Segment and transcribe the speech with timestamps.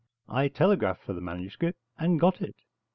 [0.29, 2.55] I telegraphed for the manuscript and got it.